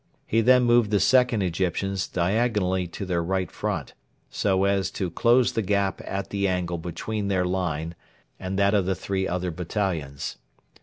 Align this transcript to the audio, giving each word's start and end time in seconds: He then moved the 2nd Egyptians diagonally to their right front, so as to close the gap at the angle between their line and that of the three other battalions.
He 0.25 0.41
then 0.41 0.63
moved 0.63 0.89
the 0.89 0.97
2nd 0.97 1.43
Egyptians 1.43 2.07
diagonally 2.07 2.87
to 2.87 3.05
their 3.05 3.23
right 3.23 3.51
front, 3.51 3.93
so 4.31 4.63
as 4.63 4.89
to 4.89 5.11
close 5.11 5.51
the 5.51 5.61
gap 5.61 6.01
at 6.05 6.31
the 6.31 6.47
angle 6.47 6.79
between 6.79 7.27
their 7.27 7.45
line 7.45 7.93
and 8.39 8.57
that 8.57 8.73
of 8.73 8.87
the 8.87 8.95
three 8.95 9.27
other 9.27 9.51
battalions. 9.51 10.37